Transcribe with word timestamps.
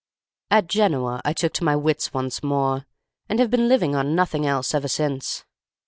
"At 0.49 0.65
Genoa 0.65 1.21
I 1.23 1.31
took 1.31 1.53
to 1.53 1.63
my 1.63 1.75
wits 1.75 2.11
once 2.11 2.41
more, 2.41 2.87
and 3.29 3.37
have 3.37 3.51
been 3.51 3.67
living 3.69 3.93
on 3.93 4.15
nothing 4.15 4.47
else 4.47 4.73
ever 4.73 4.87
since. 4.87 5.45